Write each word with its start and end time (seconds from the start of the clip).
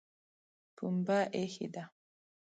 پمبه 0.77 1.19
ایښې 1.35 1.67
ده 1.73 1.83